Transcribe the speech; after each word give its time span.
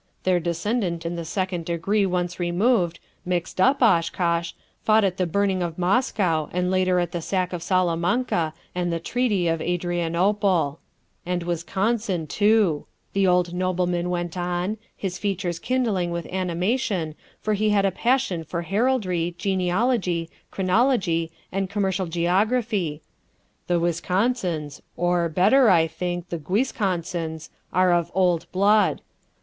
Their 0.23 0.39
descendant 0.39 1.05
in 1.05 1.15
the 1.15 1.23
second 1.23 1.63
degree 1.65 2.07
once 2.07 2.39
removed, 2.39 2.99
Mixtup 3.23 3.83
Oshkosh, 3.83 4.53
fought 4.81 5.03
at 5.03 5.17
the 5.17 5.27
burning 5.27 5.61
of 5.61 5.77
Moscow 5.77 6.47
and 6.51 6.71
later 6.71 6.97
at 6.97 7.11
the 7.11 7.21
sack 7.21 7.53
of 7.53 7.61
Salamanca 7.61 8.55
and 8.73 8.91
the 8.91 8.99
treaty 8.99 9.47
of 9.47 9.61
Adrianople. 9.61 10.79
And 11.23 11.43
Wisconsin 11.43 12.25
too," 12.25 12.87
the 13.13 13.27
old 13.27 13.53
nobleman 13.53 14.09
went 14.09 14.35
on, 14.35 14.79
his 14.97 15.19
features 15.19 15.59
kindling 15.59 16.09
with 16.09 16.25
animation, 16.33 17.13
for 17.39 17.53
he 17.53 17.69
had 17.69 17.85
a 17.85 17.91
passion 17.91 18.43
for 18.43 18.63
heraldry, 18.63 19.35
genealogy, 19.37 20.31
chronology, 20.49 21.29
and 21.51 21.69
commercial 21.69 22.07
geography; 22.07 23.03
"the 23.67 23.79
Wisconsins, 23.79 24.81
or 24.97 25.29
better, 25.29 25.69
I 25.69 25.85
think, 25.85 26.29
the 26.29 26.39
Guisconsins, 26.39 27.49
are 27.71 27.93
of 27.93 28.09
old 28.15 28.51
blood. 28.51 29.03